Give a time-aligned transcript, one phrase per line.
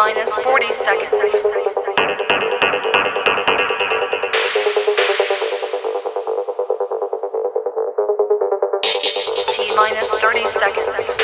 [0.00, 1.42] minus 40 seconds.
[9.50, 11.20] T minus 30 seconds.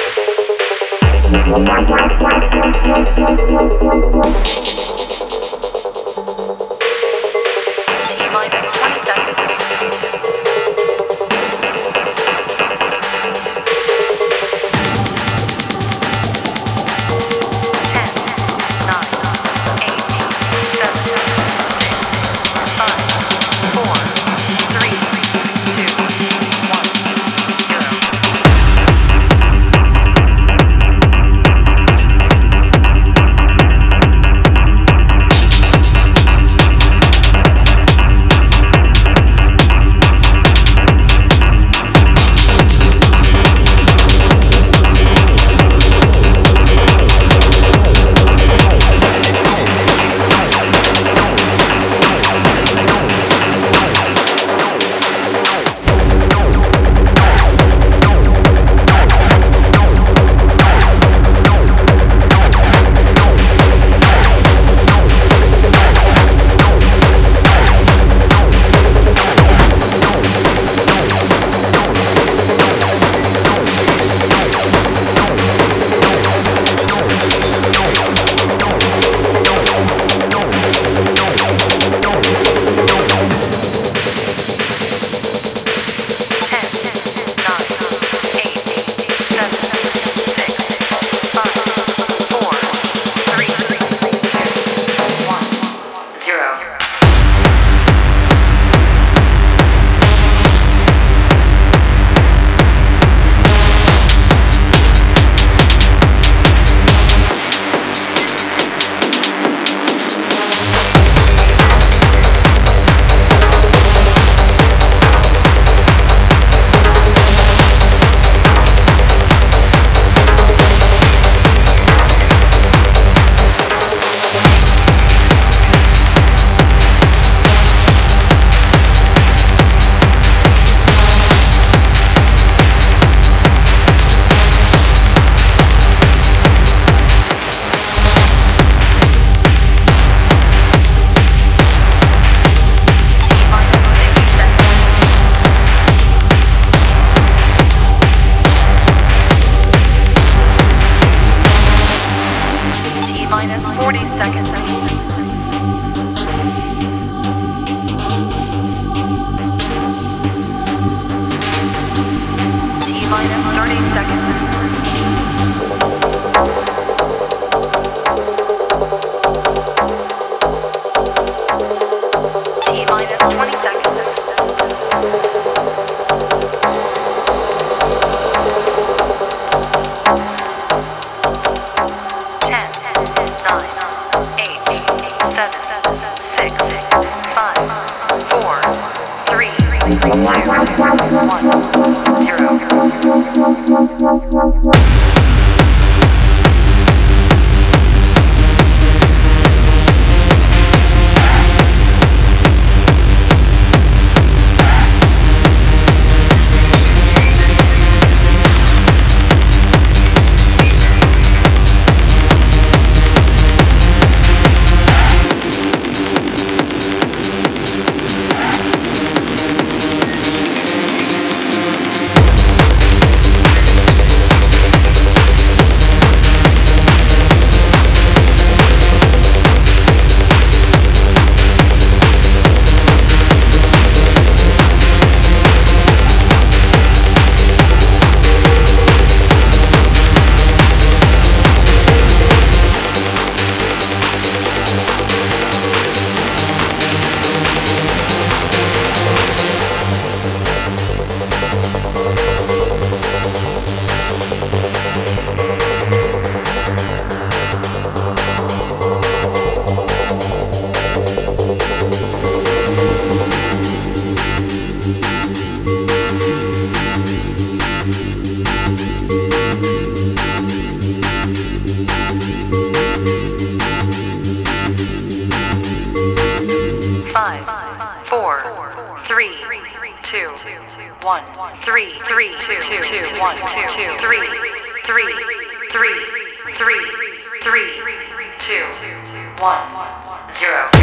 [290.39, 290.76] zero.